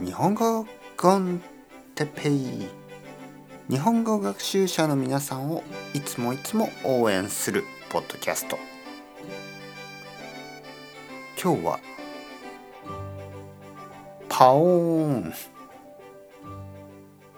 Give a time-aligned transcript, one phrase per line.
[0.00, 1.40] 日本語コン
[1.94, 2.66] テペイ。
[3.70, 5.62] 日本語学習者の皆さんを
[5.94, 8.58] いつもいつも応援するポッドキャスト。
[11.40, 11.80] 今日は
[14.28, 15.32] パオーン。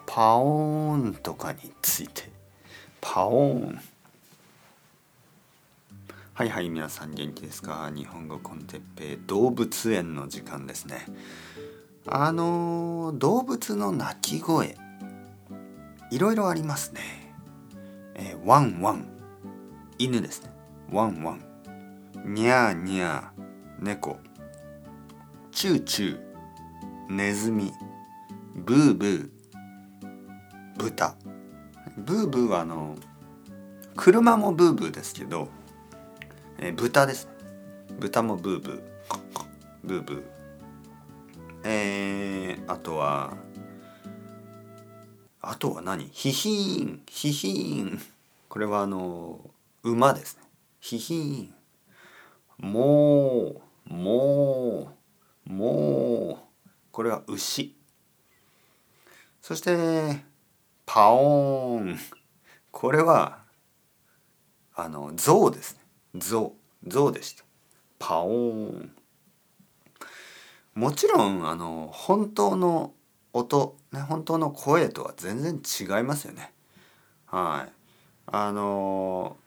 [0.07, 2.23] パオーンとかについて。
[3.03, 3.81] パオーン。
[6.33, 7.91] はいはい皆さん元気ですか？
[7.95, 11.05] 日本語コンテッペ動物園の時間ですね。
[12.09, 14.77] あの動物の鳴き声。
[16.13, 17.01] いろいろありますね、
[18.15, 19.09] えー、ワンワン。
[19.99, 20.51] 犬ですね。
[20.93, 21.41] ワンワン。
[22.25, 23.23] ニャーニャー。
[23.81, 24.19] 猫。
[25.51, 27.13] チューチュー。
[27.13, 27.73] ネズミ。
[28.55, 29.31] ブーブー。
[30.79, 31.17] 豚。
[31.99, 32.95] ブーブーはあの
[33.97, 35.49] 車もブーブーですけど
[36.59, 37.29] えー、豚です
[37.99, 38.81] 豚もブーブー。
[39.83, 40.36] ブーブー。
[41.69, 43.37] えー、あとは
[45.41, 46.09] あとは何？
[46.13, 47.03] ヒヒーン。
[47.09, 48.01] ヒヒーン。
[48.49, 49.41] これはあの
[49.83, 50.43] 馬ですね。
[50.79, 52.71] ヒヒーン。
[52.71, 54.93] もうも
[55.49, 57.75] うもうこれは牛。
[59.43, 60.25] そして
[60.85, 61.99] パオーン。
[62.71, 63.39] これは
[64.77, 65.81] あの象ですね。
[66.21, 66.55] ゾ
[67.09, 67.43] ウでした。
[67.99, 68.93] パオーン。
[70.77, 72.93] もちろんあの本当の
[73.33, 76.53] 音、ね、本当の声とは全然違いますよね。
[77.25, 77.73] はい。
[78.27, 79.39] あの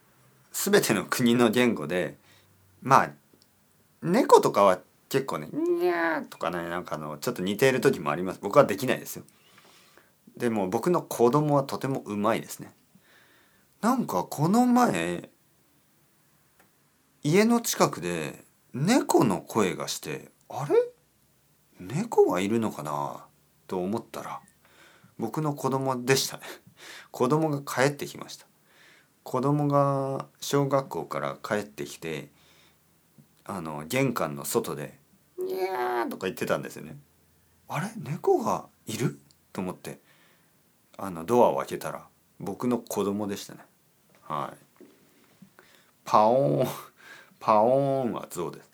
[0.51, 2.17] 全ての国の言語で
[2.81, 3.11] まあ
[4.01, 8.39] 猫とかは結構ね「にゃー」とかねなんかあのちょっと似ている時もあります。
[8.41, 9.23] 僕はできないですよ。
[10.35, 12.73] でも僕の子供はとてもうまいですね。
[13.81, 15.29] なんかこの前
[17.21, 20.75] 家の近くで猫の声がしてあれ？
[21.79, 23.25] 猫がいるのかな？
[23.67, 24.41] と思ったら
[25.17, 26.43] 僕の子供でしたね。
[27.11, 28.45] 子供が帰ってきました。
[29.23, 32.29] 子供が小学校から帰ってきて
[33.45, 34.97] あの玄関の外で
[35.37, 36.97] 「にゃー」とか言ってたんですよね。
[37.67, 37.91] あれ？
[37.97, 39.19] 猫がいる？
[39.53, 39.99] と思って
[40.97, 42.07] あのドアを開けたら
[42.39, 43.61] 僕の子供でしたね。
[44.23, 44.83] はい。
[46.05, 46.89] パオーン。
[47.39, 48.68] パオーンは象です、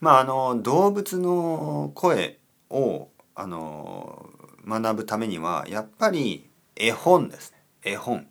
[0.00, 2.38] まああの動物の声
[2.70, 4.30] をあの
[4.66, 8.26] 学ぶためにはやっぱり絵本ですね絵本。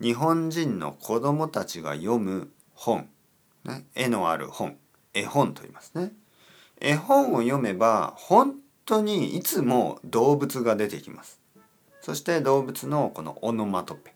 [0.00, 3.08] 日本人の子供たちが読む本、
[3.64, 4.76] ね、絵のある本
[5.12, 6.12] 絵本と言いますね。
[6.80, 8.54] 絵本を読めば本
[8.84, 11.40] 当にいつも動物が出てきます。
[12.00, 14.12] そして動物のこのオノマトペ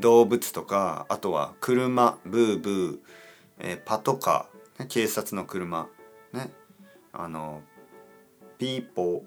[0.00, 2.98] 動物とかあとは車ブーブー、
[3.58, 5.88] えー、パトカー、ね、警察の車。
[6.32, 6.50] ね。
[7.12, 7.62] あの
[8.58, 9.20] ピーポー。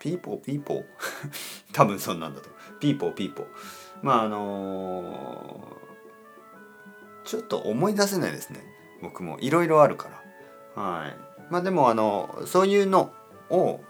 [0.00, 0.36] ピーポー？
[0.38, 0.84] ピーポー？
[1.72, 2.48] 多分そんなんだと。
[2.80, 3.46] ピーポーピーポー。
[4.02, 8.64] まああのー、ちょっと思い出せないですね。
[9.02, 9.38] 僕も。
[9.40, 10.08] いろいろあるか
[10.76, 10.82] ら。
[10.82, 11.16] はい。
[11.50, 13.12] まあでもあのそういうの
[13.50, 13.80] を、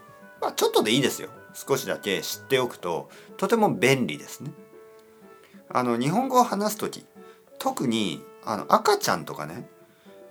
[0.40, 1.28] まあ、ちょっとでいいですよ。
[1.54, 4.52] 少しだけ知っておくととても便利ですね。
[5.68, 7.06] あの日本語を話す時
[7.58, 9.68] 特にあの赤ちゃんとかね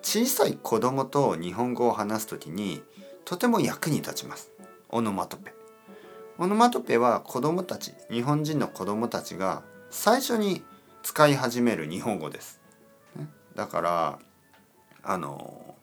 [0.01, 2.81] 小さい子供と日本語を話す時に
[3.25, 4.51] とても役に立ちます。
[4.89, 5.53] オノマトペ。
[6.37, 10.63] オノマトペは子供たち日本人の子供たちが最初に
[11.03, 12.61] 使い始める日本語です、
[13.17, 14.19] ね、だから
[15.03, 15.75] あの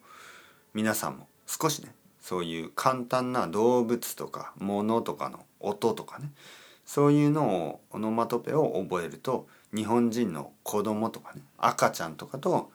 [0.73, 6.31] 皆さんも少しねそういう簡単な動物とか物とかの音とかね
[6.87, 12.71] そういうのをオノマトペを覚えると日本人の子供とかね赤ちゃんとかと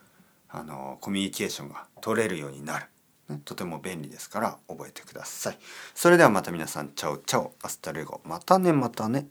[0.51, 2.85] あのコミュニケーションが取れるようになる、
[3.29, 5.57] ね、とても便利ですから覚えてください。
[5.95, 7.53] それではまた皆さん Ciao ciao。
[7.63, 8.21] Hasta luego。
[8.25, 9.27] またねまたね。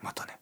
[0.00, 0.41] またね。